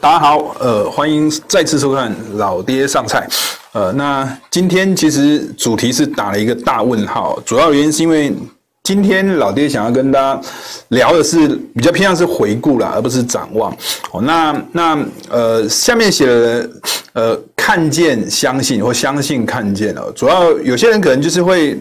[0.00, 3.28] 大家好，呃，欢迎再次收看老爹上菜。
[3.72, 8.34] 呃，那今天其实主题是打了一个大问号，主要原因是因为
[8.82, 10.40] 今天老爹想要跟大家
[10.88, 13.70] 聊的是比较偏向是回顾啦，而不是展望。
[14.10, 16.68] 哦，那那呃，下面写了
[17.12, 21.78] 呃，看见相信或相信看见哦，主要有些人可能就是会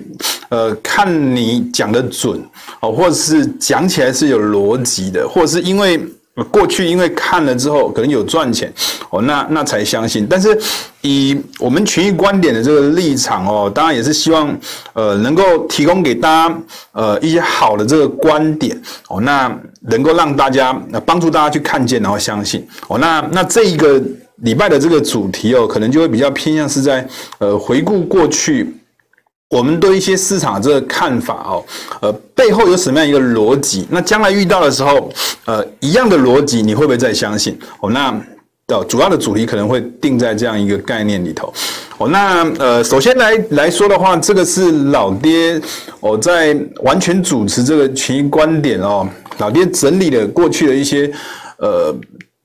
[0.49, 2.39] 呃，看你讲的准
[2.81, 5.99] 哦，或者是讲起来是有逻辑的，或者是因为。
[6.49, 8.71] 过去因为看了之后可能有赚钱
[9.11, 10.25] 哦，那那才相信。
[10.27, 10.57] 但是
[11.01, 14.57] 以我们群益观点的这个立场哦，当然也是希望
[14.93, 16.57] 呃能够提供给大家
[16.93, 18.75] 呃一些好的这个观点
[19.09, 22.97] 哦，那能够让大家呃帮助大家去看见然后相信哦。
[22.97, 24.01] 那那这一个
[24.37, 28.75] 礼拜的这个主题哦，可能就会比较偏向是在呃回顾过去。
[29.53, 31.63] 我们对一些市场这个看法哦，
[32.01, 33.87] 呃，背后有什么样一个逻辑？
[33.91, 35.11] 那将来遇到的时候，
[35.45, 37.55] 呃，一样的逻辑，你会不会再相信？
[37.79, 38.11] 哦，那
[38.65, 41.53] 的主要的主题可能会定在这样一个概念里头。
[41.99, 45.61] 哦，那呃，首先来来说的话，这个是老爹
[45.99, 51.11] 我在完全主持这个群观点哦，老爹整理了过去的一些
[51.57, 51.95] 呃。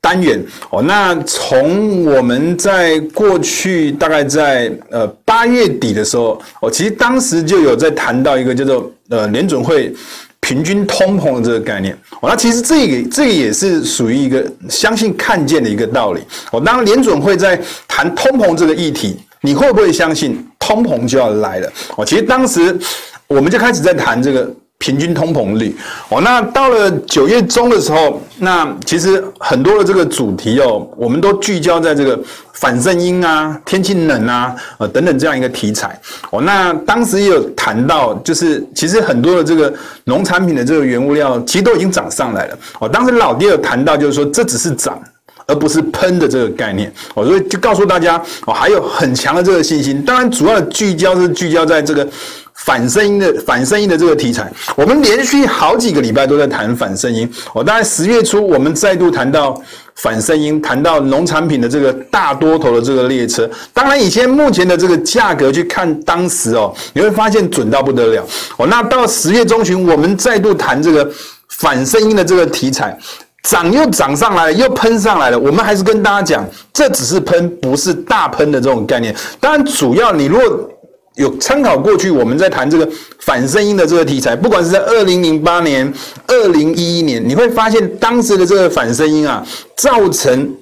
[0.01, 9.95] 单元哦，那从我们在过去大概在呃八月底的时候，哦，其实当时就有在谈到一个叫做呃联准会
[10.41, 16.21] 平均通膨的这个概念哦，那其实这个这个也是属于一个相信看见的一个道理
[16.53, 16.61] 哦。
[16.61, 21.73] 当联准会在谈通膨这个议题，你会不会相信通膨就要来了？
[21.97, 22.79] 哦，其实当时
[23.27, 24.51] 我们就开始在谈这个。
[24.79, 25.77] 平均通膨率
[26.09, 32.19] 哦，那到了九月中的时候，那其实很多的这个主题哦，我们都聚焦在这个
[32.53, 36.41] 反圣婴啊、天气冷啊、呃等等这样一个题材哦。
[36.43, 39.73] 那当时也有谈到，就是其实很多的这个
[40.05, 42.89] 农产品的这个原物料，其实都已经涨上来了哦。
[42.89, 44.97] 当时老爹有谈到，就是说这只是涨，
[45.49, 50.01] 而不是喷的这个概念我，所以就告诉大家哦，还有很强的这个信心。
[50.03, 52.07] 当然，主要聚焦是聚焦在这个。
[52.67, 57.27] 反声音的反声音的这个题材，我们连续好几个礼拜都在谈反声音。
[57.55, 59.59] 我当然十月初我们再度谈到
[59.95, 63.49] 反声音，谈到农产品的这个大多头的这个列车。
[63.73, 68.27] 当然，以前目前的这个价格去看当时哦，你会发现准到不得了
[68.57, 68.67] 哦。
[68.67, 71.09] 那到十月中旬，我们再度谈这个
[71.49, 72.99] 反声音的这个题材，
[73.43, 75.39] 涨又涨上来了，又喷上来了。
[75.39, 79.15] 我们还是跟大家讲，这只是喷，不是大喷的这种概念。
[79.41, 80.71] 当然，主要你如果
[81.15, 82.89] 有参考过去我们在谈这个
[83.21, 85.93] 反声音的这个题材，不管是在二零零八年、
[86.27, 89.45] 二零一一年，你会发现当时的这个反声音啊，
[89.77, 90.55] 造成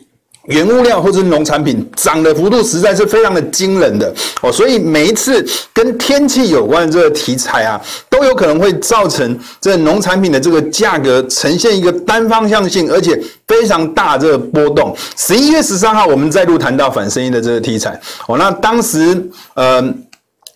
[0.46, 4.50] 原物料或者是农产品涨的幅度实在是非常的惊人的哦。
[4.50, 5.44] 所以每一次
[5.74, 7.78] 跟天气有关的这个题材啊，
[8.16, 14.96] 都有可能会造成这农产品的这个价格呈现一个单方向性而且非常大这个波动。
[15.16, 19.94] 十一月十三号，我们再度谈到反声音的这个题材哦，那当时呃。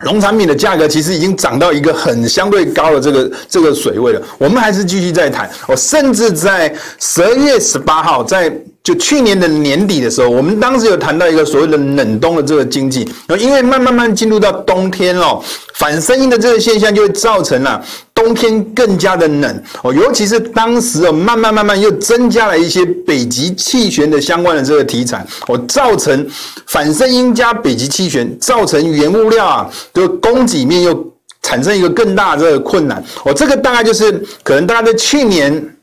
[0.03, 5.47] 农产品的价格其实已经涨到一个很相对高的这个这个水位了，我们还是继续在谈。
[5.69, 8.51] 我甚至在十二月十八号，在
[8.83, 13.07] 就去年的年底的时候，我们当时有谈到一个所谓的冷冬的这个经济，
[13.39, 15.43] 因为慢慢慢进入到冬天哦，
[15.75, 17.85] 反声音的这个现象就会造成了。
[18.13, 26.27] 冬天更加的冷哦，尤其是当时哦，慢慢慢慢又增加了一些北极气旋的相关的这个题材哦，造成
[26.67, 34.13] 反声音加北极气旋，造成原物料啊的供给面又产生一个更大的这个困难哦，这个大概就是
[34.43, 35.75] 可能大家在去年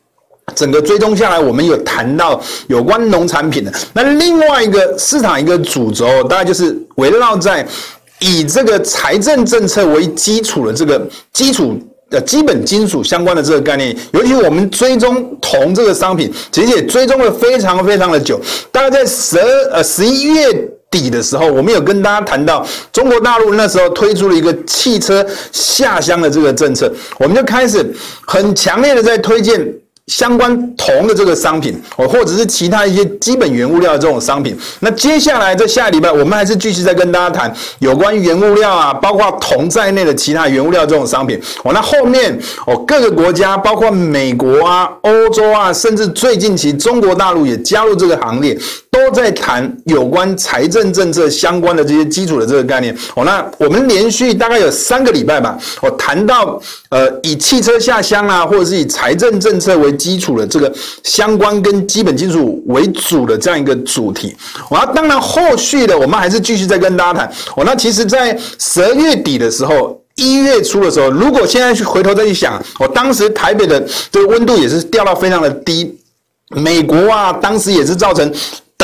[0.55, 3.71] 整个追踪下来，我们有谈到有关农产品的。
[3.93, 7.65] 那另外一个市场一个主轴，大概就是围绕在
[8.19, 11.77] 以这个财政政策为基础的这个基础。
[12.09, 18.39] 呃，基本金属相关的这个概念，尤其我们追踪铜这个商品，其实也追踪了非常非常的久。
[18.71, 20.53] 大概在十二呃十一月
[20.89, 26.89] 底的时候，我们有跟大家谈到，中国大陆那时候推出了一个汽车下乡的这个政策，
[27.19, 27.85] 我们就开始
[28.25, 29.69] 很强烈的在推荐。
[30.07, 34.57] 相关铜的这个商品哦，或者是其他一些基本原物料的这种商品。
[34.79, 41.37] 那接下来在下礼拜，我们还是继续再跟大家谈有关原物料啊，包括铜在内的其他原物料这种商品。
[41.63, 48.57] 哦，那后面哦，各个国家，包括美国啊、欧洲啊，甚至最近期中国大陆也加入这个行列。
[48.97, 53.23] 都在谈有关财政政策相关的这些基础的这个概念哦。
[53.23, 56.59] 那我们连续大概有三个礼拜吧，我谈到
[56.89, 60.73] 呃以汽车下乡啊，或者是以财政政策为基础的这个
[61.03, 64.35] 相关跟基本金属为主的这样一个主题。
[64.69, 67.31] 我当然后续的我们还是继续再跟大家谈。
[67.55, 75.97] 哦，那其实，在十二月底的时候，一月初的时候，如果现在去回头再去想，我当时台北的这个温度也是掉到非常的低。
[76.49, 78.33] 美国啊，当时也是造成。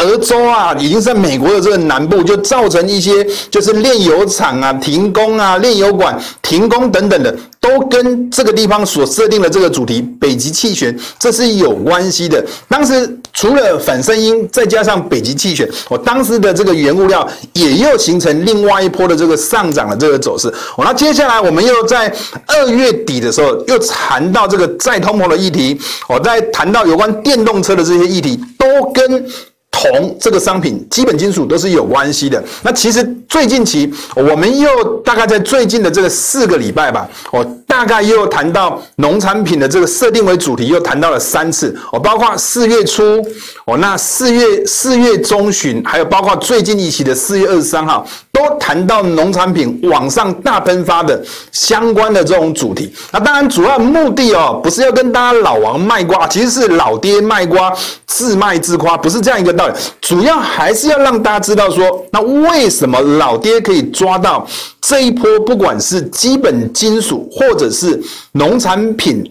[0.03, 12.45] 德州啊，已经在美国的这个南部，就造成一些就是炼油厂啊停工啊，炼油管停工等等的，都跟这个地方所设定的这个主题北极气旋，这是有关系的。
[12.67, 20.53] 当时除了反声音，再加上北极气旋，我当时的这个原物料也又形成另外一波的这个上涨的这个走势。
[20.75, 22.13] 我那接下来我们又在
[22.45, 25.79] 二月底的时候又谈到这个再通膨的议题，
[26.09, 29.25] 我在谈到有关电动车的这些议题，都跟。
[29.73, 32.41] 铜这个商品，基本金属都是有关系的。
[32.61, 37.43] 那其实最近期，我们又大概在最近的这个四个礼拜吧，我
[37.73, 41.75] 大概又谈到农产品的这个设定为主题，又谈到了三次。
[41.91, 43.19] 我包括四月初，
[43.65, 51.19] 我那四月四月中旬，还有包括最近一期的四月二十三号，都谈到农产品往上大喷发的
[51.51, 52.93] 相关的这种主题。
[53.11, 57.73] 那当然，主要目的哦，不是要跟大家老王卖瓜，其实是老爹卖瓜，
[58.05, 59.73] 自卖自夸，不是这样一个道理。
[59.99, 64.47] 主要还是要让大家知道说，那为什么老爹可以抓到
[64.85, 67.97] 这一波，不管是基本金属或者是
[68.33, 69.23] 农产品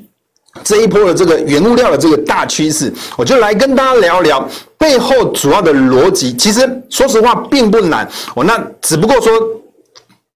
[0.64, 6.34] 这一波的这个原物料的这个大趋势，我就来跟大家聊聊背后主要的逻辑。
[6.34, 9.30] 其实说实话并不难，我那只不过说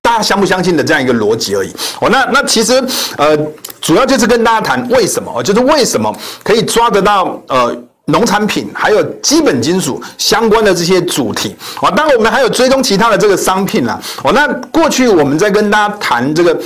[0.02, 1.72] 大家相不相信的这样一个逻辑而已。
[1.98, 2.74] 我那那其实
[3.16, 3.34] 呃，
[3.80, 6.14] 主要就是跟大家谈为什么，就是为什么
[6.44, 7.74] 可以抓得到呃。
[8.06, 14.00] 农产品还有基本金属相关的这些主题啊，当然我们还有追踪其他的这个商品啊。
[14.24, 16.58] 哦，那过去我们在跟大家谈这个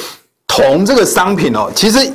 [0.47, 2.11] 铜这个商品哦，其实。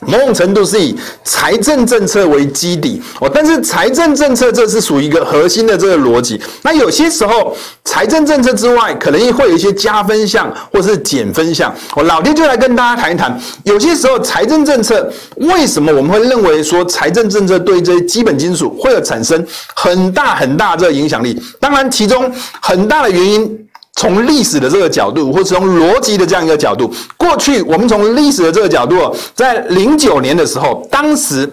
[0.00, 6.40] 某种程度是以财政政策为基底哦，但是财政政策这是属于一个核心的这个逻辑。
[6.62, 11.74] 那有些时候财政政策之外，可能会有一些加分项或是减分项。
[11.96, 21.40] 我老爹就来跟大家谈一谈，有些时候财政政策为什么我们会认为说财政政策对这些基本金属会有产生很大很大这个影响力？
[21.60, 23.67] 当然，其中很大的原因。
[23.98, 31.50] 从历史的这个角度，或是从逻辑的这样一个角度，过去我们从历史的这个角度，在零九年的时候，当时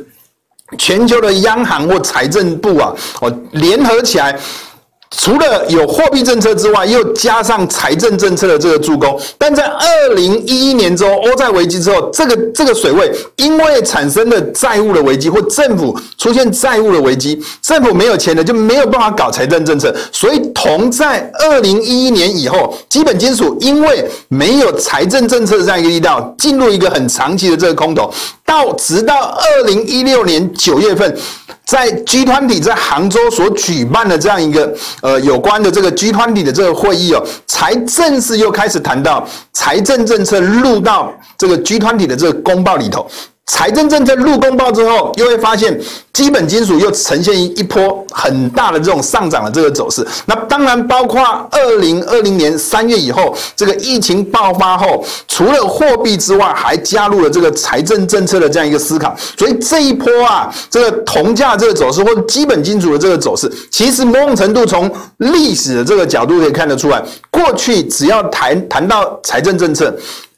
[0.78, 4.40] 全球的央行或财政部啊，哦，联合起来。
[5.12, 28.12] 除了有货币政策之外，又加上财政政策的这个助攻，但在二零一一年之后，欧债危机之后，这个这个水位因为产生了债务的危机，或政府出现债务的危机，政府没有钱了，就没有办法搞财政政策，所以铜在二零一一年以后，基本金属因为没有财政政策的这样一个力道，进入一个很长期的这个空头，
[28.46, 31.18] 到直到二零一六年九月份。
[31.66, 34.72] 在 G 团体在杭州所举办的这样一个
[35.02, 43.10] 呃有关的这个 G 团体的这个会议哦，才正式又开始谈到财政政策入到这个 G 团体的这个公报里头。
[43.48, 45.80] 财政政策入公报之后，又会发现
[46.12, 50.06] 基本金属又呈现一波很大的这种上涨的这个走势。
[50.26, 51.22] 那当然包括
[51.52, 59.16] 二零二零年三月以后，这个疫情爆发后，除了货币之外，还加入了这个财政政策的这样一个思考。
[59.38, 67.00] 所以这一波啊，这个铜价这个走势或者基本金属的这个走势，其实某种程度从历史的这个角度可以看得出来，
[67.30, 69.96] 过去只要谈谈到财政政策。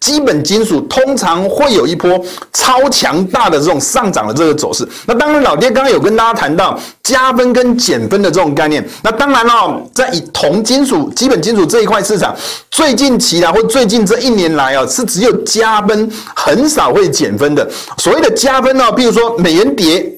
[0.08, 2.18] 基本金属通常会有一波
[2.54, 4.88] 超强大的这种上涨的这个走势。
[5.06, 8.88] 那当然，老爹刚刚有跟大家谈到加分跟减分的这种概念。
[9.04, 12.34] 那当然了，在以铜金属、基本金属这一块市场，
[12.72, 17.70] 最近期啊，或最近这一年来啊，是只有加分，很少会减分的。
[17.98, 20.14] 所谓的加分呢，譬如说美元跌。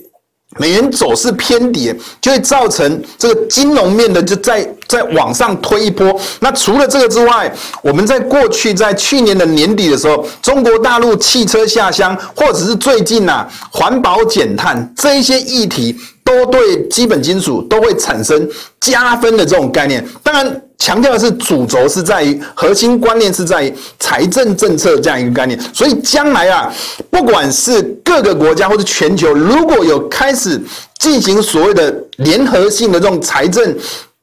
[0.57, 6.13] 美元走势偏跌，就会造成这个金融面的就在在往上推一波。
[6.41, 7.49] 那除了这个之外，
[7.81, 18.49] 我们在过去在去年的年底的时候，中国大陆汽车下乡，或者是最近呐、啊、环保减碳这一些议题，都对基本金属都会产生
[18.81, 20.05] 加分的这种概念。
[20.21, 20.61] 当然。
[20.81, 26.73] 强调的是主轴是在于核心观念是在于财政政策这样一个概念，所以将来啊，
[27.11, 30.59] 不管是各个国家或者全球，如果有开始
[30.97, 33.75] 进行所谓的联合性的这种财政。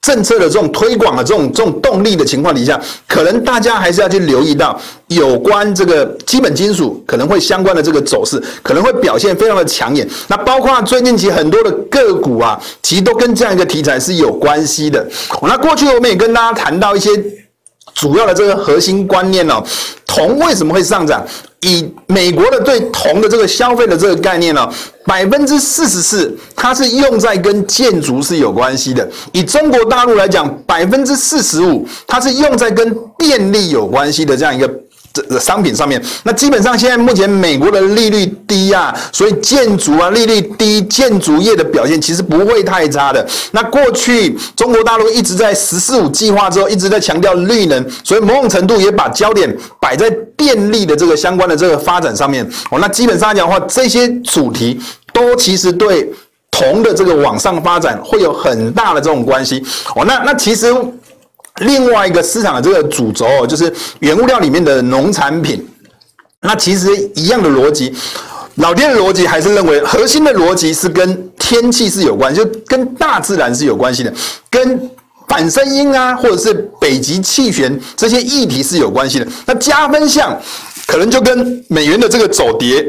[0.06, 10.08] 政策的这种推广的这种这种动力的情况底下，可能大家还是要去留意到有关这个基本金属可能会相关的这个走势，可能会表现非常的抢眼。
[10.28, 15.04] 那包括最近其很多的个股啊，其实都跟这样一个题材是有关系的。
[15.42, 17.10] 那过去我们也跟大家谈到一些
[17.92, 19.60] 主要的这个核心观念哦，
[20.16, 21.22] 铜为什么会上涨？
[21.60, 24.66] 以美国的对铜的这个消费的这个概念呢，
[25.04, 29.06] 百分之四十四它是用在跟建筑是有关系的。
[29.32, 34.70] 以中国大陆来讲，百分之四十五它是用在跟电力有关系的这样一个
[35.22, 36.02] 这个商品上面。
[36.24, 43.26] 那基本上现在目前美国的利率低啊，所以建筑啊利率低，建筑业的表现其实不会太差的。
[43.52, 52.44] 那过去中国大陆一直在“十四五”计划之后一直在强调绿能，所以某种程度也把焦点摆在电力的这个相关的这个发展上面。
[52.70, 54.78] 哦，那基本上来讲的话，这些主题
[55.12, 56.12] 都其实对。
[56.58, 59.62] 铜的这个往上发展会有很大的这种关系
[59.94, 60.06] 哦。
[60.06, 60.74] 那那其实
[61.58, 65.66] 另外一个市场的这个主轴哦，就是原物料里面的农产品。
[66.42, 67.92] 那其实一样的逻辑，
[68.56, 74.12] 老爹的逻辑还是认为核心的逻辑是跟天气是有关系，就跟大自然是有关系的，
[74.50, 74.90] 跟
[75.26, 79.26] 反声音啊，或者是北极气旋这些议题是有关系的。
[79.46, 80.38] 那加分项
[80.86, 82.86] 可能就跟美元的这个走跌，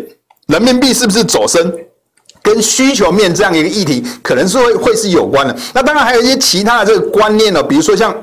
[0.48, 1.74] 人民币是不是走升？
[2.44, 5.54] 跟需求面这样一个议题，可能是会会是有关的。
[5.74, 8.16] 那当然还有一些其他的这个观念呢，比如说像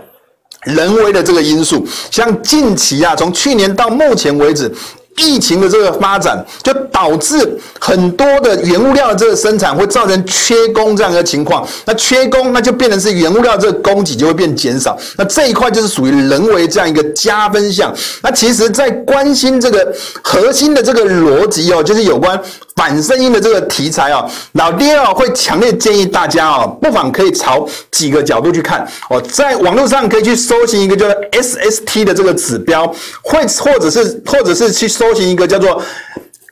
[0.65, 4.73] 人为的这个因素，像近期啊，从去年到目前为止。
[5.17, 11.65] 疫情的这个发展，就导致很多的原物料的这个生产会造成缺工这样一个情况。
[11.85, 14.99] 那缺工，那就变成是原物料这个供给就会变减少。
[15.17, 17.95] 那这一块就是属于人为这样一个加分项。
[18.25, 22.37] 那其实，在关心这个核心的这个逻辑哦，就是有关
[22.85, 32.85] 反声音的这个题材哦，老爹哦会强烈建议大家哦，不妨可以朝几个角度去看哦，在网络上可以去搜寻一个叫做 SST 的这个指标，
[33.23, 35.05] 会或者是或者是去搜。
[35.05, 35.83] 搜寻一个叫做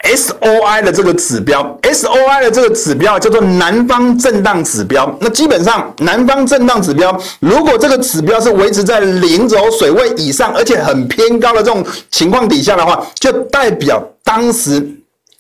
[0.05, 5.11] SOI 的这个指标，SOI 的这个指标叫做南方震荡指标。
[5.23, 14.87] 那基本上，南方震荡指标，如果这个指标是维持在零轴水位以上，而且很偏高的这种情况底下的话，就代表当时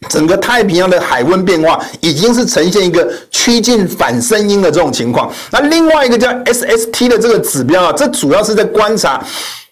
[0.08, 5.32] 整个太平洋的海温变化已经是呈现一个趋近反声音的这种情况。
[5.50, 9.22] 那另外一个叫 SST 的这个指标啊，这主要是在观察。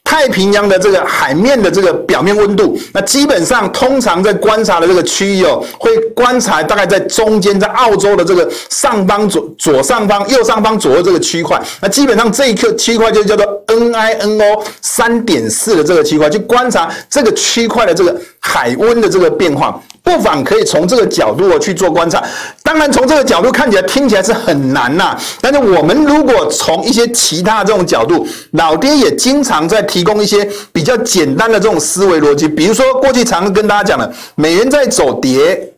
[0.02, 19.80] 太平洋的这个海面的这个表面温度，那基本上通常在观察的这个区域哦，会观察大概在中间，在澳洲的这个上方左左上方、右上方左右这个区块，那基本上这一个区块就叫做 NINO 三点四的这个区块，去观察这个区块的这个海温的这个变化。
[20.02, 22.22] 不妨可以从这个角度去做观察，
[22.62, 25.16] 当然从这个角度看起来听起来是很难呐。
[25.40, 35.72] 但是我们如果从一些其他这种角度，老爹也经常在提供一些比较简单的这种思维逻辑，比如说过去常跟大家讲的，美元在走跌，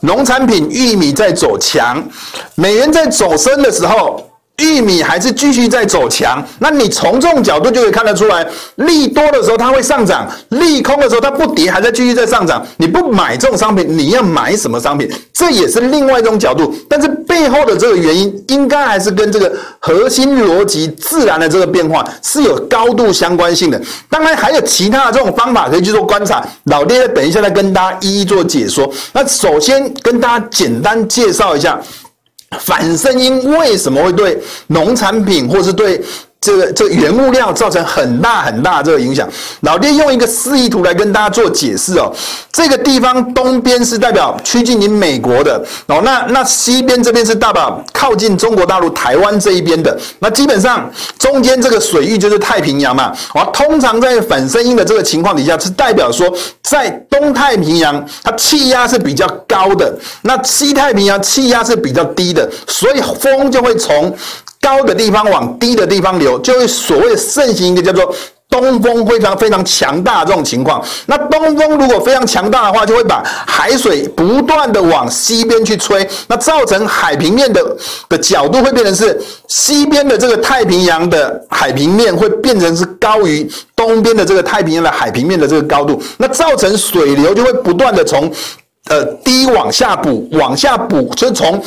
[0.00, 2.02] 农产品玉米在走强，
[2.54, 4.28] 美元在走升的时候。
[4.58, 12.64] 玉米还是继续在走强，那你从这种角度就可以看得出来，利多的时候它会上涨，利空的时候它不跌，还在继续在上涨。
[12.76, 15.10] 你不买这种商品，你要买什么商品？
[15.32, 23.80] 这也是另外一种角度，但是背后的这个原因，应该还是跟这个核心逻辑、自然的这个变化是有高度相关性的。
[24.08, 28.88] 当然还有其他的这种方法可以去做观察，老爹等一下再跟大家一一做解说。
[29.12, 31.80] 那首先跟大家简单介绍一下。
[32.60, 36.00] 反声音为什么会对农产品，或是对
[36.42, 39.26] 这个这个原物料造成很大很大这个影响？
[39.60, 42.12] 老爹用一个示意图来跟大家做解释哦。
[42.52, 49.96] 这个地方东边是代表趋近于美国的哦，那那西边这边是代表靠近中国大陆台湾这一边的。
[50.18, 53.12] 那基本上中间这个水域就是太平洋嘛。
[53.34, 56.28] 哦，通常在反声音的这个情况底下，是代表说
[56.60, 64.12] 在东太平洋它气压是比较高的，那西太平洋气压是比较低的，所以风就会从。
[64.62, 68.14] 高的地方往低的地方流，就会所谓盛行一个叫做
[68.48, 70.80] 东风非常非常强大这种情况。
[71.06, 77.76] 那东风如果非常强大的话，就会把海水不断的往西边去吹，那造成海平面的
[78.08, 88.30] 的角度会变成是西边的这个太平洋的海平面会变成是高于东边的这个太平洋的海平面的这个高度，那造成水流就会不断的从。
[88.88, 91.62] 呃，低往下补，往下补，就是从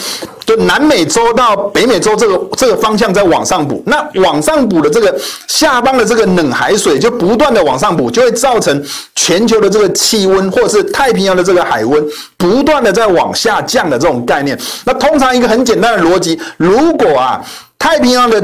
[0.45, 3.81] 就南美洲到北美洲这个这个方向再往上补。
[3.85, 5.17] 那往上补的这个
[5.47, 12.05] 下方的这个冷海水就不断的往上补，就会造成全球的这个气温或者是太平洋的这个海温
[12.35, 14.59] 不断的在往下降的这种概念。
[14.83, 17.41] 那通常一个很简单的逻辑，如果啊
[17.79, 18.41] 太平洋的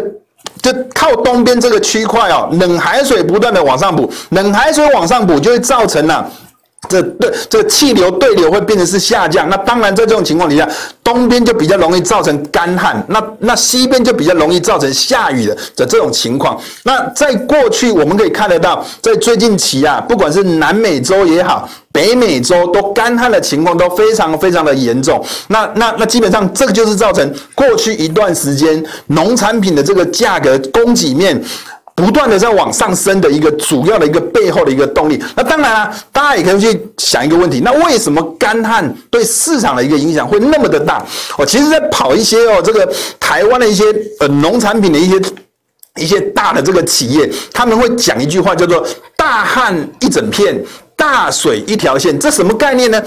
[0.61, 6.27] 就靠东边这个区块哦，冷海水不断的往上补，冷海水往上补就会造成了、
[6.89, 10.67] 这对这气流对流会变成是下降，那当然在这种情况底下，
[11.03, 16.59] 东边就比较容易造成干旱，那那西边就比较容易造成下雨的的这种情况。
[16.83, 25.23] 那在过去我们可以看得到，在最近期啊，不管是南美洲也好，北美洲都干旱的情况都非常非常的严重。
[25.49, 31.39] 那那那基本上这个就是造成过去一段时间农产品的这个价格供给面。
[32.01, 35.21] 不断的在往上升的一个主要的一个背后的一个动力。
[35.35, 41.05] 那当然了，大家也可以去想一个问题：那为什么干旱对市场的一个影响会那么的大？
[41.37, 43.85] 哦，其实，在跑一些哦，这个台湾的一些
[44.19, 45.21] 呃农产品的一些
[45.97, 48.83] 一些大的这个企业，他们会讲一句话叫做
[49.15, 50.59] “大旱一整片，
[50.95, 52.99] 大水一条线”，这什么概念呢？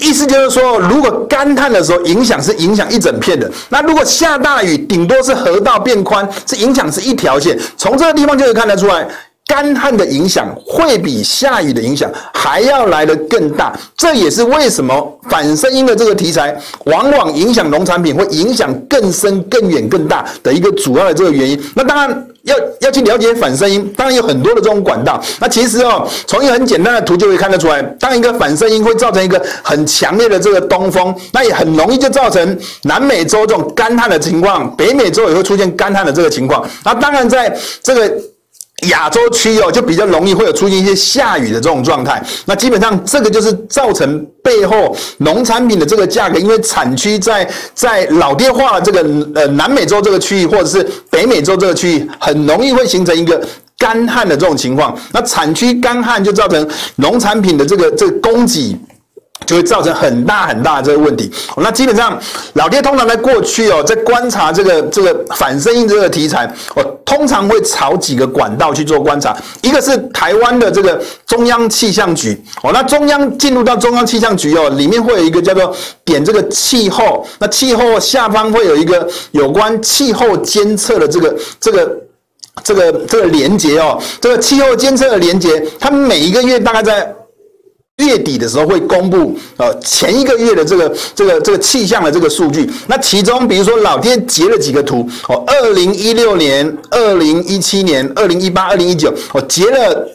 [0.00, 7.56] 意思就是说，如果干旱的时候影响是影响一整片的，那如果下大雨，顶多是河道变宽，是影响是一条线。
[7.76, 9.06] 从这个地方就可以看得出来，
[9.46, 13.72] 干旱的影响会比下雨的影响还要来得更大。
[13.96, 21.62] 这也是为什么反声音的这个题材，往往影响农产品会影响更深、更远、更大的一个主要的这个原因。
[21.74, 22.26] 那当然。
[22.42, 25.22] 要要去了解反声音，当然有很多的这种管道。
[25.40, 36.68] 那其实哦，从一个很简单的图就可以看得出来，当一个反声音会造成一个很强烈的这个东风，那也很容易就造成南美洲这种干旱的情况，北美洲也会出现干旱的这个情况。
[36.84, 38.12] 那当然在这个。
[38.88, 42.22] 亚洲区哦，就比较容易会有出现一些下雨的这种状态。
[42.44, 49.00] 那基本上这个就是造成背后农产品的这个价格，因为产区在在老爹化的这个
[49.34, 53.40] 呃南美洲这个区域，或者是北美洲这个区域，很容易会形成一个
[53.78, 54.96] 干旱的这种情况。
[55.12, 58.76] 那产区干旱就造成农产品的这个这个供给。
[59.46, 61.30] 就会造成很大很大的这个问题。
[61.56, 62.18] 那基本上，
[62.54, 69.36] 老爹通常在过去哦，在观察这个这个反声音这个题材，我通常会朝几个管道去做观察。
[69.62, 81.98] 一个是台湾的这个中央气象局哦，那中央进入到中央气象局哦，里面会有一个叫做点这个气候，那气候下方会有一个有关气候监测的这个这个
[82.64, 87.14] 这个这个连接哦，这个气候监测的连接，它每一个月大概在。
[87.98, 92.68] 月底的时候会公布，呃，前一个月的这个这个这个气象的这个数据。
[92.86, 100.08] 那其中，比如说老爹截了几个图，哦，二零一六年、二零一七年、二零一八、二零一九，我截了，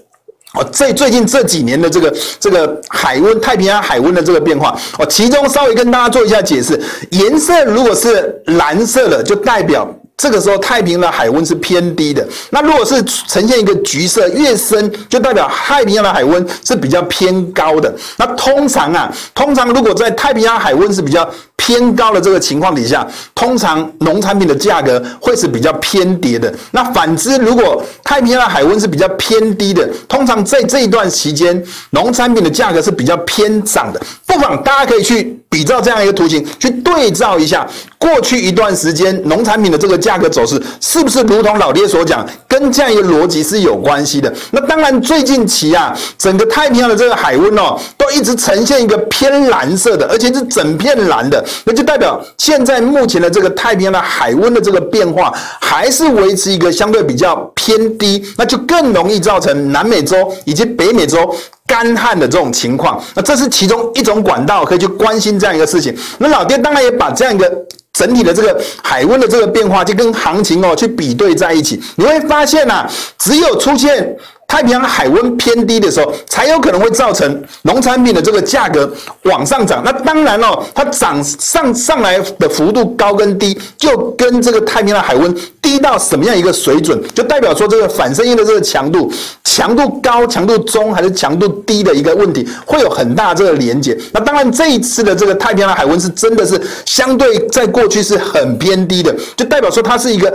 [0.56, 4.76] 哦，最最近这几年的这个这个海温，太平洋海温的这个变化。
[4.98, 9.88] 哦，其中稍微跟大家做一下解释，颜色如果是蓝色的，就代表。
[10.18, 12.28] 这个时候，太平洋的海温是偏低的。
[12.50, 17.94] 那如果是呈现一个橘色，越深就代表太平洋的海温是比较偏高的。
[18.18, 26.52] 那通常啊，通常如果在太平洋海温是比较偏高的这个情况底下，通常农产品的价格会是比较偏跌的。
[26.72, 34.02] 那反之，如果太平洋的海温是比较偏低的，通常在这一段期间，农产品的价格是比较偏涨的。
[34.26, 37.68] 不妨大家可以去比照这样一个图形，去对照一下。
[37.98, 44.32] 过去一段时间，农产品的这个价格走势是不是如同老爹所讲，跟这样一个逻辑是有关系的？
[44.52, 61.36] 那当然，最近期啊，整个太平洋的这个海温哦，都一直呈现一个偏蓝色的，而且是整片蓝的，那就代表现在目前的这个太平洋的海温的这个变化，还是维持一个相对比较偏低，那就更容易造成南美洲以及北美洲
[61.68, 63.00] 干旱的这种情况。
[63.14, 65.96] 那这是其中一种管道可以去关心这样一个事情。
[66.18, 67.52] 那老爹当然也把这样一个。
[67.94, 74.16] 整体的这个海温的这个变化，就跟行情哦去比对在一起，你会发现呐，只有出现
[74.48, 78.90] 太平洋海温偏低的时候，才有可能会造成农产品的这个价格
[79.24, 79.84] 往上涨。
[79.84, 89.12] 那当然哦，它涨上上来的幅度高跟低，就跟这个太平洋海温低到什么样一个水准，就代表说这个反声音的这个强度。
[89.44, 93.98] 强度高、强度中还是强度低的一个问题，会有很大这个连结。
[94.14, 100.34] 那当然，这一次的这个太平洋海温是真的是相对在过去是很偏低的，就代表说它是一个。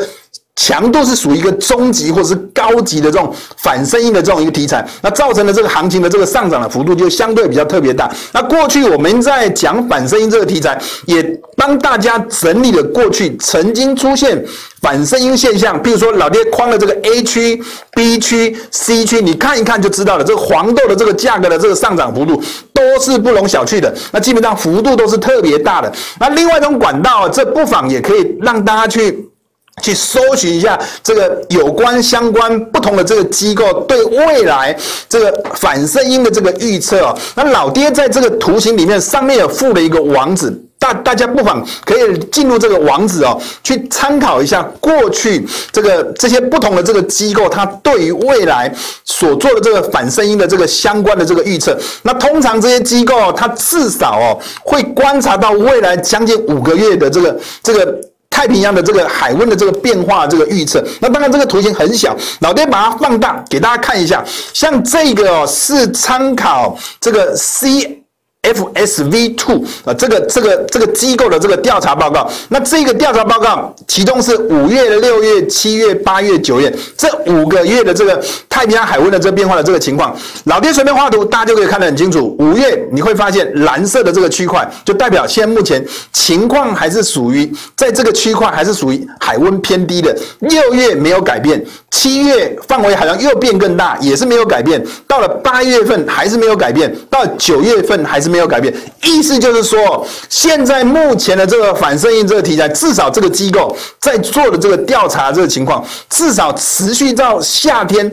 [0.56, 8.10] 强度是属于一个中级或者是高级的这种反声音的这种一个题材，那造成的这个行情的这个上涨的幅度就相对比较特别大。
[8.32, 11.22] 那过去我们在讲反声音这个题材，也
[11.56, 14.44] 帮大家整理了过去曾经出现
[14.82, 17.60] 反声音现象，比如说老爹框的这个 A 区、
[17.92, 20.24] B 区、C 区，你看一看就知道了。
[20.24, 22.40] 这个黄豆的这个价格的这个上涨幅度
[22.74, 25.90] 都是不容小觑的，那基本上幅度都是特别大的。
[26.20, 29.31] 那另外一种管道，这不妨也可以让大家去。
[29.80, 34.76] 去搜寻一下这个有关相关不同的这个机构对未来
[35.08, 37.16] 这个反声音的这个预测哦。
[37.34, 48.70] 那老爹在这个图形里面上面有附了一个网址，大大家不妨可以进入这个网址哦，去参考一下过去这个这些不同的这个机构它对于未来
[49.06, 51.76] 所做的这个反声音的这个相关的这个预测。
[52.02, 57.98] 那通常这些机构它至少哦会观察到未来将近五个月的这个这个。
[58.42, 64.20] 太平洋的这个海温的这个变化这个预测，那当然这个图形很小，老爹把它放大给大家看一下。
[64.52, 68.01] 像这个，是参考这个 C
[68.42, 80.12] FSV Two 啊，这个这个这个机构的这个调查报告，那这个调查报告其中是五月、六月、七月、八月、九月这五个月的这个太平洋海温的这个变化的这个情况，
[80.46, 82.34] 老爹随便画图，大家就可以看得很清楚。
[82.40, 90.12] 五月你会发现蓝色的这个区块，就代表现在目前情况还是属于在这个区块还是属于海温偏低的。
[90.40, 94.84] 六月没有改变，七月范围好像又变更大，也是没有改变。
[95.06, 98.31] 到了八月份还是没有改变，到九月份还是。
[98.32, 108.10] 没有改变，意思就是说，现在目前的这个反射音这个题材，至少这个机构在做的这个调查这个情况，至少持续到夏天。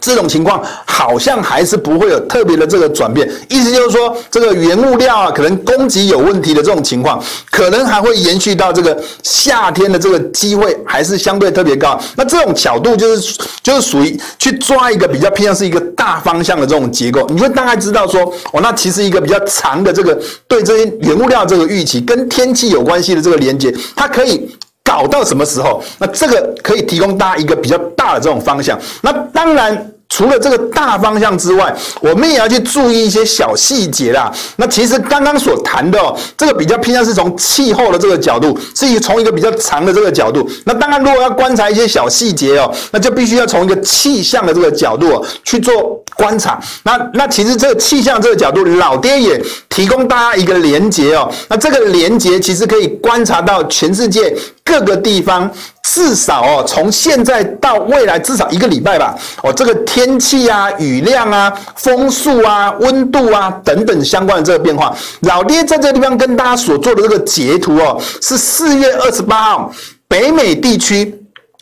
[0.00, 11.98] 这种情况好像还是不会有特别的这个转变，意思就是说，这个原物料啊，可能供给有问题的这种情况，可能还会延续到这个夏天的这个机会还是相对特别高。
[12.16, 18.22] 那这种角度就是就是属于去抓一个比较偏向是一个大方向的这种结构，你会大概知道说，
[18.52, 24.48] 哦，那其实一个比较长的这个对这些原物料这个预期跟天气有关系的这个连接，它可以。
[24.88, 25.82] 搞到什么时候？
[25.98, 28.78] 那这个可以提供大家一个比较大的这种方向。
[29.02, 29.92] 那当然。
[30.08, 34.32] 除了这个大方向之外，我们也要去注意一些小细节啦。
[34.56, 40.48] 那其实刚刚所谈的哦，这个比较偏向是从气候的这个角度，是从一个比较长的这个角度。
[40.64, 46.58] 那当然，如果要观察一些小细节哦，那就必须要从一个气象的这个角度去做观察。
[46.82, 51.30] 那那其实这个气象这个角度，老爹也提供大家一个连结哦。
[51.48, 55.48] 那这个连结其实可以观察到全世界各个地方。
[55.90, 59.16] 至少哦，从现在到未来至少一个礼拜吧。
[59.42, 69.72] 哦，这个天气啊、雨量啊、风速啊、温度啊等等相关的这个变化，老爹在这个地方跟大家所做的这个截图哦，是四月二十八号
[70.06, 71.18] 北美地区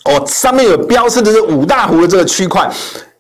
[0.07, 2.69] 哦，上面有标示的是五大湖的这个区块，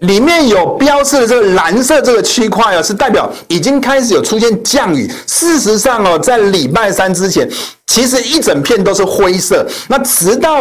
[0.00, 5.08] 里面有标示的这个蓝色这个区块啊，是代表已经开始有出现降雨。
[5.26, 7.48] 事实上哦，在礼拜三之前，
[7.86, 9.64] 其实一整片都是灰色。
[9.88, 10.60] 那直到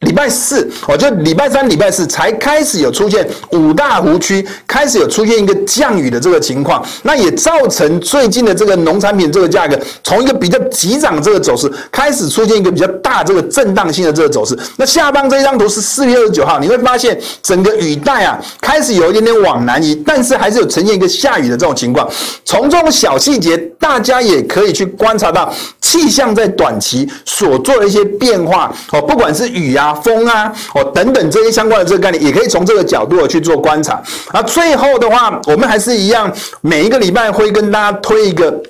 [0.00, 14.58] 礼拜四，我就礼拜三、礼拜四才开始有出现五大湖区开始有出现一个降雨的这个情况，那也造成最近的这个农产品这个价格从一个比较急涨这个走势，开始出现一个比较大这个震荡性的这个走势。
[14.78, 22.08] 那下方这一张图是四月二十九号，你会发现整个雨带啊开始有一点点往南移，但是还是有呈现一个下雨的这种情况。
[22.42, 29.89] 从这种小细节，大家也可以去观察到气象在短期所做的一些变化哦，不管是雨啊。
[29.94, 34.02] 风啊，哦，等等这些相关的这个概念，也可以从这个角度去做观察。
[34.32, 38.62] 那最后的话，我们还是一样，每一个礼拜会跟大家推一个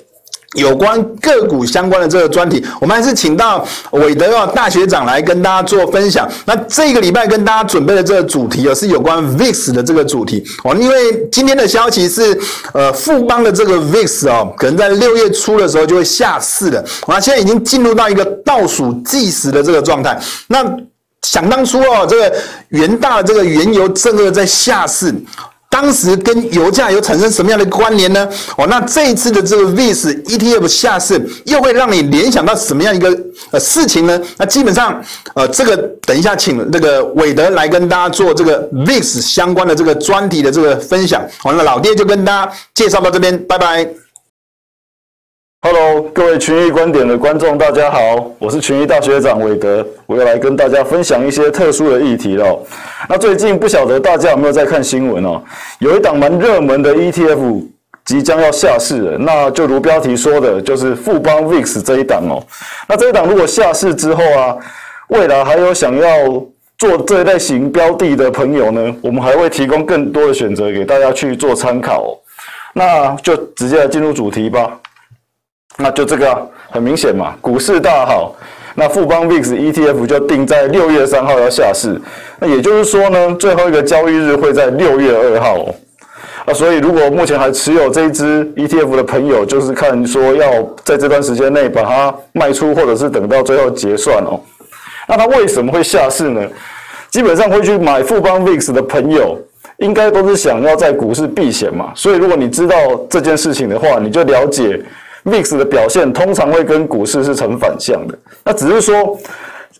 [0.55, 2.61] 有关个股相关的这个专题。
[2.81, 6.29] 我们还是请到韦德哦大学长来跟大家做分享。
[6.45, 10.75] 那这个礼拜跟大家准备的这个主题哦，是有关 VIX 的这个主题哦。
[10.75, 12.37] 因为今天的消息是，
[12.73, 16.83] 呃，富邦的这个 VIX 哦，可能在六月初的时候就会下市了。
[17.07, 20.19] 那现在已经进入到一个倒数计时的这个状态。
[20.47, 20.65] 那
[21.27, 22.35] 想当初哦，这个
[22.69, 25.13] 元大这个原油正二在下市，
[25.69, 28.27] 当时跟油价有产生什么样的关联呢？
[28.57, 33.15] 哦，那这一次的这个 VIX ETF 下市，又会让你联想到什么样一个
[33.51, 34.19] 呃事情呢？
[34.37, 35.01] 那基本上，
[35.35, 41.25] 呃，这个等一下请那个韦德来跟大家做这个 VIX 相关的这个专题的这个分享。
[41.37, 43.87] 好，了老爹就跟大家介绍到这边，拜拜。
[45.63, 52.59] Hello，各位群益观点的观众，大家好，我是群益大学长韦德，我要来跟大家分享一些特殊的议题了。
[53.07, 55.39] 那最近不晓得大家有没有在看新闻哦？
[55.77, 57.63] 有一档蛮热门的 ETF
[58.03, 62.41] 即将要下市了，那就如标题说的，就是富邦 VIX 这一档哦。
[62.89, 64.57] 那这一档如果下市之后啊，
[65.09, 66.09] 未来还有想要
[66.79, 72.17] 做这一类型标的的朋友呢，我们还会提供更多的选择给大家去做参考。
[72.73, 74.79] 那就直接来进入主题吧。
[75.77, 78.35] 那就这个，很明显嘛，股市大好，
[78.75, 81.99] 那富邦 VIX ETF 就定在六月三号要下市，
[82.39, 85.75] 那也就是说呢，最后一个交易日会在六月二号哦。
[86.45, 90.51] 啊，所以如果目前还持有这一支 ETF 的朋友，就是看说要
[90.83, 94.39] 在这段时间内把它卖出，或者是等到最后结算哦。
[95.07, 96.41] 那它为什么会下市呢？
[97.09, 99.37] 基本上会去买富邦 VIX 的朋友，
[99.77, 101.91] 应该都是想要在股市避险嘛。
[101.93, 102.75] 所以如果你知道
[103.09, 104.81] 这件事情的话，你就了解。
[105.25, 109.19] VIX 的表现通常会跟股市是成反向的，那只是说，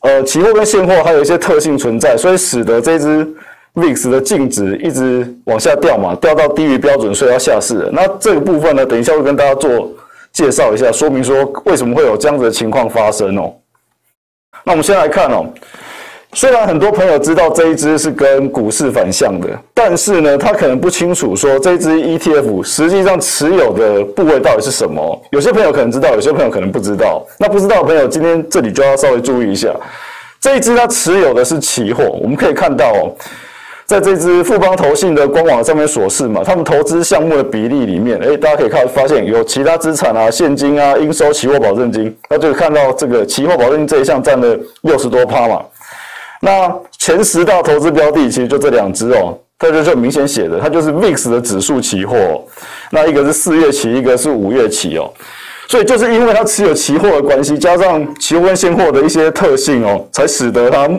[0.02, 3.28] 呃，期货跟现货还有一些特性存在，所以使得这支
[3.74, 7.90] VIX 的净值一直往下掉嘛，掉到低于标准，所以要下市了。
[7.92, 9.90] 那这个部分呢，等一下会跟大家做
[10.32, 13.54] 介绍一下，说明说为什么会有这样子的情况发生哦。
[14.64, 15.46] 那我们先来看哦，
[16.34, 25.22] 虽然很多朋友知道这一支是跟股市反向的，但是呢，他可能不清楚说这支 ETF 实际上持有的部位到底是什么。
[25.32, 27.22] 有些朋友可能知道，有些朋友可能不知道。
[27.38, 29.76] 那不知道的朋友，今天这里就要稍微注意一下，
[30.40, 32.06] 这一支它持有的是期货。
[32.22, 33.12] 我们可以看到哦，
[33.86, 45.62] 在这支富邦投信的官网上面所示嘛，他们投资项目的比例里面，诶，大家可以看发现有其他资产啊、现金啊、应收期货保证金，那就看到这个期货保证金这一项占了六十多趴嘛。
[46.42, 52.44] 那前十大投资标的其实就这两只哦，它就很明显写的，它就是 VIX 的指数期货。
[52.90, 55.10] 那一个是四月期，一个是五月期哦。
[55.68, 60.90] 所以就是因为它持有期货的关系，加上期货跟现货的一些特性哦，才使得它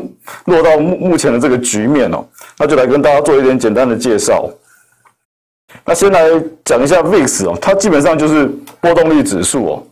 [0.46, 2.24] 落到目目前的这个局面哦。
[2.56, 4.48] 那就来跟大家做一点简单的介绍。
[5.84, 6.20] 那先来
[6.64, 8.48] 讲一下 VIX 哦，它基本上就是
[8.80, 9.82] 波动率指数哦。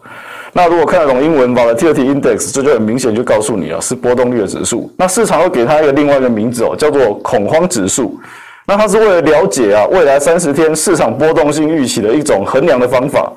[0.52, 4.92] 那如果看得懂英文，Volatility Index，这就很明显就告诉你了，是波动率的指数。
[4.96, 8.18] 那市场会给它一个另外一个名字哦，叫做恐慌指数。
[8.66, 13.32] 那它是为了了解啊未来三十天市场波动性预期的一种衡量的方法。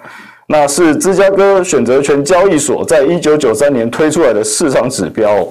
[0.47, 5.47] 那是芝加哥选择权交易所在一九九三年推出来的市场指标。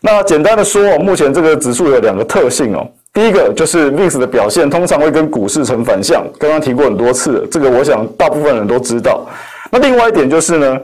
[0.00, 2.88] 那简单的说哦，目前这个指数有两个特性哦。
[3.12, 9.26] 第一个就是 VIX 的表现通常会跟股市成反向，刚刚提过很多次，这个我想大部分人都知道。
[9.70, 10.78] 那另外一点就是呢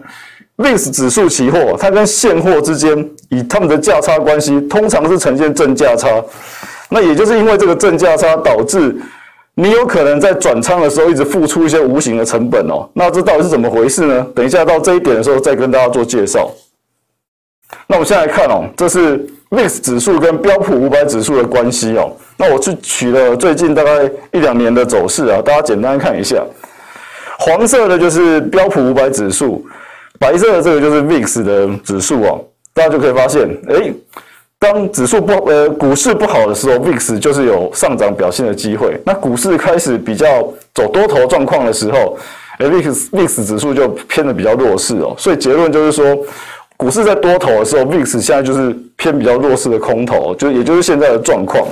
[0.57, 2.97] ，VIX 指数期货它跟现货之间
[3.29, 6.23] 以它们的价差关系，通常是呈现正价差。
[6.89, 8.95] 那也就是因为这个正价差，导致
[9.55, 12.89] 你有可能在转仓的时候一直付出一些无形的成本哦。
[12.93, 14.27] 那这到底是怎么回事呢？
[14.35, 16.51] 等一下到这一点的时候再跟大家做介绍。
[17.89, 19.19] 那我们现在来看哦，这是
[19.51, 22.13] VIX 指数跟标普五百指数的关系哦。
[22.37, 26.37] 那我去取了最近大概一两年的走势啊，大家简单看一下。
[27.39, 29.65] 黄色的就是标普五百指数，
[30.19, 32.45] 白色的这个就是 VIX 的指数哦。
[32.73, 33.93] 大家就可以发现，诶，
[34.59, 38.99] 当指数不呃股市不好的时候，VIX 就是有上涨表现的机会。
[39.05, 40.43] 那股市开始比较
[40.75, 42.19] 走多头状况的时候，
[42.59, 45.15] 诶，VIX VIX 指数就偏的比较弱势哦。
[45.19, 46.19] 所以结论就是说，
[46.77, 51.67] 股市在多头的时候，VIX 现在就是偏比较弱势的空头，就也就是现在的状况。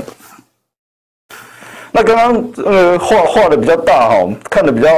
[1.93, 4.91] 那刚刚呃画画的比较大哈，看的比较。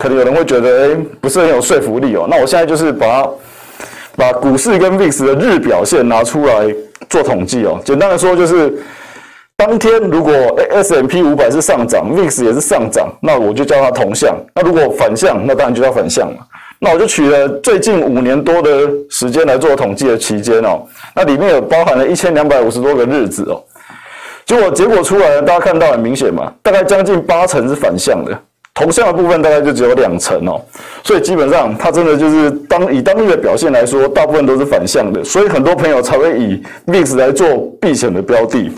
[0.00, 2.26] 可能有人会觉得，诶，不是很有说服力哦。
[2.26, 3.28] 那我现在就是把
[4.16, 6.74] 把股市跟 VIX 的日表现拿出来
[7.10, 7.78] 做统计哦。
[7.84, 8.72] 简单的说，就是
[9.58, 10.32] 当天如果
[10.70, 14.34] S&P 五百是上涨，VIX 也是上涨，那我就叫它同向。
[14.54, 16.38] 那如果反向，那当然就叫反向嘛。
[16.78, 20.80] 那我就取了最近五年多的时间来做统计的期间哦。
[21.14, 23.62] 那里面有包含了一千两百五十多个日子哦。
[24.46, 28.32] 结果结果出来了，大家看到很明显嘛，大概将近八成是反向的。
[28.80, 30.58] 同向的部分大概就只有两成哦，
[31.04, 37.46] 所以基本上它真的就是当以当日的表现来说，大部分都是反向的，所以很多朋友才会以 VIX 来做
[37.78, 38.72] 避险的标的。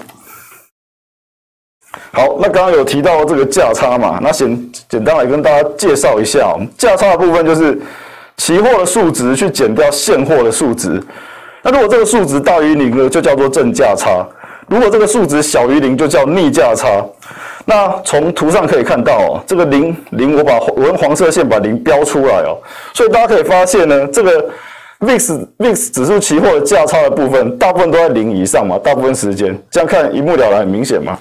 [2.11, 7.81] 好，那刚刚有提到这个价差嘛，那先简单来跟大家介绍一下，价差的部分就是
[8.39, 11.01] 期货的数值去减掉现货的数值，
[11.63, 14.27] 那如果这个数值大于零呢，就叫做正价差；
[14.67, 17.05] 如果这个数值小于零，就叫逆价差。
[17.65, 22.59] 那从图上可以看到哦，这个零零，我把我用黄色线把零标出来哦，
[22.93, 24.51] 所以大家可以发现呢，这个
[25.01, 31.19] VIX VIX 指数期货的价差的部分，大部分都在零以上嘛，大部分时间这样看一目了然，很明显嘛。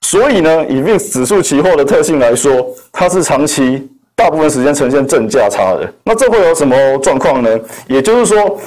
[0.00, 5.88] 所以呢，以 VIX 指数期货的特性来说，它是长期大部分时间呈现正价差的。
[6.04, 7.58] 那这会有什么状况呢？
[7.86, 8.58] 也就是说，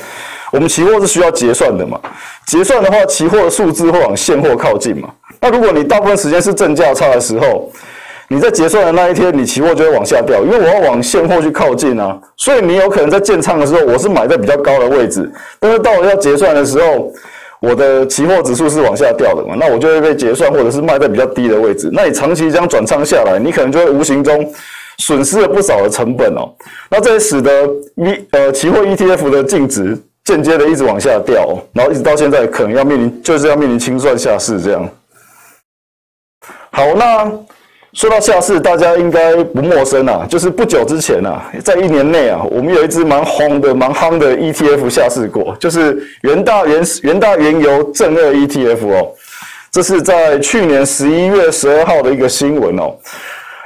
[0.56, 2.00] 我们期货是需要结算的嘛，
[2.48, 5.10] 结算的话，期货的数字会往现货靠近嘛。
[5.42, 7.70] 那如果你大部分时间是正价差的时候，
[8.30, 17.12] 你在结算的那一天，你期货就会往下掉，因为我要往现货去靠近啊，所以你有可能在建仓的时候，我是买在比较高的位置，但是到了要结算的时候，
[17.60, 24.50] 我的期货指数是往下掉的嘛，那我就会被结算或者是卖在比较低的位置，那你长期这样转仓下来，你可能就会无形中
[25.00, 26.50] 损失了不少的成本哦，
[26.90, 34.90] 那这也使得 V 呃期货 ETF 的净值间接的一直往下掉，然后一直到现在可能要面临就是要面临清算下市这样。
[36.72, 37.32] 好，那
[37.94, 40.26] 说到下市，大家应该不陌生啊。
[40.28, 49.12] 就是不久之前啊，在一年内啊，我们有一只蛮红的、蛮夯的 ETF 下市过，就是元大原元大原油正二 ETF 哦。
[49.72, 52.96] 这是在去年十一月十二号的一个新闻哦。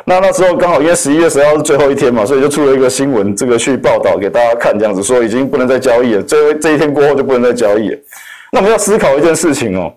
[0.10, 7.98] 那那时候刚好因为十一月十号是最后一天嘛，所以就出了一个新闻，这个去报道给大家看，这样子说已经不能再交易了，这这一天过后就不能再交易了。
[8.52, 9.94] 那我们要思考一件事情哦。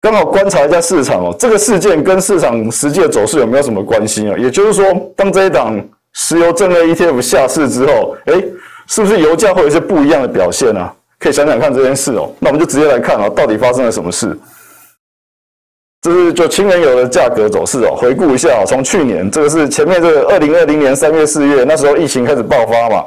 [0.00, 4.36] 刚好观察一下市场哦，这个事件跟市场实际的走势有没有什么关系啊？
[4.36, 5.80] 也就是说，当这一档
[6.14, 8.44] 石油正二 ETF 下市之后，诶，
[8.88, 10.92] 是不是油价会有一些不一样的表现啊？
[11.20, 12.28] 可以想想看这件事哦。
[12.40, 14.36] 那我们就直接来看哦，到底发生了什么事？
[16.02, 17.94] 这是就氢燃油的价格走势哦。
[17.94, 23.04] 回顾一下哦，从去年这个是前面这个二零二零年三月四月那时候疫情开始爆发嘛，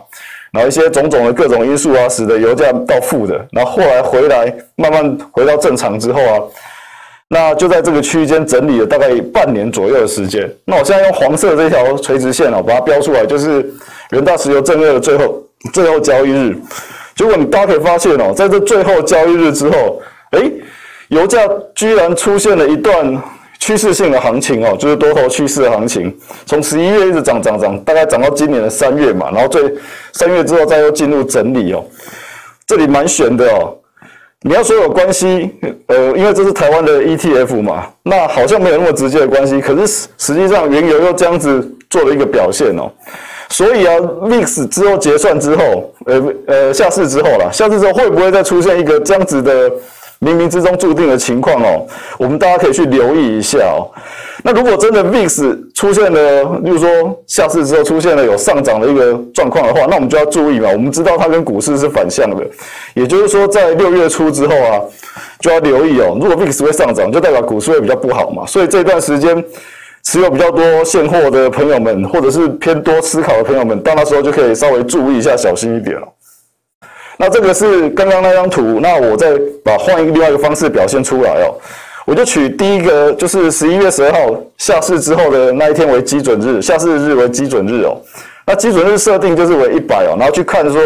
[0.51, 6.39] 然后一些种种的各种因素啊，使得油价到负的，然后后来回来慢慢回到正常之后啊，
[7.27, 10.47] 那就在这个区间整理了大概半年左右的时间。
[10.65, 13.65] 那我现在用黄色这条垂直线哦，把它标出来，就是
[14.11, 16.55] 元大石油正月的最后最后交易日。
[17.15, 19.99] 结果你大家可以发现哦，在这最后交易日之后，
[20.33, 20.51] 诶
[21.13, 21.39] 油价
[21.75, 23.21] 居然出现了一段
[23.59, 26.13] 趋势性的行情哦，就是多头趋势的行情，
[26.45, 29.73] 从十一月一直涨涨涨，大概涨到今年的三月嘛，然后最
[30.11, 31.85] 三月之后再又进入整理哦，
[32.67, 33.73] 这里蛮悬的哦。
[34.41, 35.49] 你要说有关系，
[35.87, 42.91] 呃，因为这是台湾的 ETF 嘛，那好像没有那么直接的关系，可是实际上原油又这样子做了一个表现哦，
[43.47, 49.71] 所以啊，mix 之后结算之后，呃呃，下市之后啦，下市之后会不会再出现一个这样子的？
[50.19, 51.85] 冥冥之中注定的情况哦，
[52.17, 53.91] 我们大家可以去留意一下哦。
[54.45, 56.89] 那如果真的 VIX 出现了，例如说
[57.27, 60.69] 下市之后出现了有上涨的一个状况的话，那我们就要注意嘛。
[60.71, 62.45] 我们知道它跟股市是反向的，
[62.93, 64.81] 也就是说在六月初之后啊，
[65.39, 66.17] 就要留意哦。
[66.19, 68.45] 如果 VIX 会上涨，就代表股市会比较不好嘛。
[68.45, 69.43] 所以这段时间
[70.03, 76.07] 持有比较多现货的朋友们，或者是偏多思考的朋友们，到那时候就可以稍微注意一下，小心一点了。
[77.17, 81.53] 那这个是刚刚那张图，那我再把换一个另外一个方式表现出来哦。
[82.05, 87.95] 我就取第一个，就是十一月十二号下市之后的那一天为基准日，下市日为基准日哦。
[88.45, 90.81] 那基准日设定就是为一百哦，然后去看说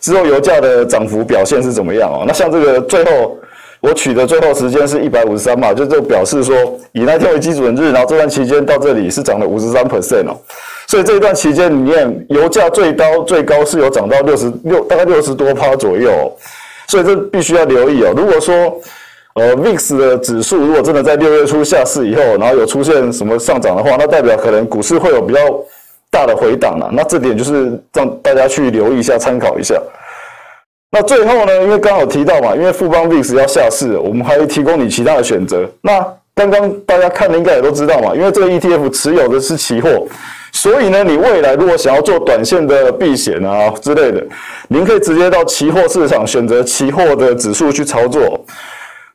[0.00, 2.24] 之后油价的涨幅表现是怎么样哦。
[2.26, 3.36] 那像这个最后
[3.80, 6.54] 我取的最后时间是一百五十三嘛，就这表示说
[6.92, 10.36] 以那天为基准日，然后这段期间到这里是涨了五十三 percent 哦。
[10.86, 16.10] 所以这一段期间里面，油价最高最高是有涨到六十六，大概六十多趴左右。
[16.88, 18.14] 所以这必须要留意哦。
[18.16, 18.54] 如果说
[19.34, 25.40] 呃 VIX 的指数如果真的在六月初下市以后，然后有出现什么上涨的话，那代表可能股市会有比较
[26.10, 26.90] 大的回档了。
[26.92, 29.80] 那这点就是让大家去留意一下，参考一下。
[30.90, 35.68] 那最后呢，因为刚好提到嘛，因为富邦 VIX 要下市，我们还会提供你其他的选择。
[35.82, 36.00] 那
[36.34, 40.06] 刚刚大家看的应该也都知道嘛，因为这个 ETF 持有的是期货。
[40.50, 44.24] 所以呢，你未来如果想要做短线的避险啊之类的，
[44.68, 48.42] 您可以直接到期货市场选择期货的指数去操作。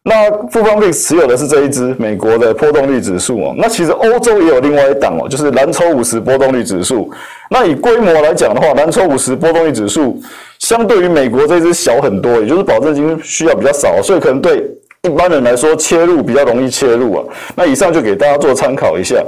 [0.04, 3.56] 那富邦 VIX 持有的是这一支美国的波动率指数哦。
[3.58, 7.10] 那其实欧洲也有另外一档哦，就是蓝筹五十波动率指数。
[7.50, 10.22] 那以规模来讲的话，蓝筹五十波动率指数
[10.64, 14.64] 相对于美国这支小很多，也就是保证金需要比较少，所以可能对
[15.02, 17.24] 一般人来说切入比较容易切入啊。
[17.54, 19.22] 那以上就给大家做参考一下。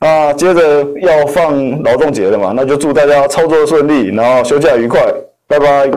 [0.00, 5.00] 那接着要放劳动节了嘛，那就祝大家操作顺利，然后休假愉快，
[5.46, 5.88] 拜拜。